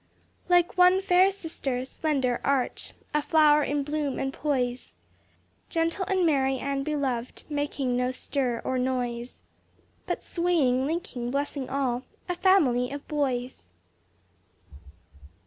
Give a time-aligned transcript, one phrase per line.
[0.49, 4.95] Like one fair sister, slender, arch, A flower in bloom and poise,
[5.69, 9.41] Gentle and merry and beloved, Making no stir or noise,
[10.07, 13.67] But swaying, linking, blessing all A family of boys.